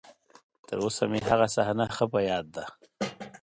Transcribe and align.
تر 0.67 0.77
اوسه 0.85 1.03
مې 1.11 1.19
هغه 1.29 1.47
صحنه 1.55 1.85
ښه 1.95 2.05
په 2.11 2.19
ياد 2.29 2.45
ده. 2.55 2.65